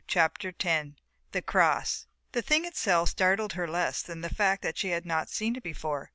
[0.07, 0.89] CHAPTER X
[1.31, 5.29] THE CROSS The thing itself startled her less than the fact that she had not
[5.29, 6.09] seen it before.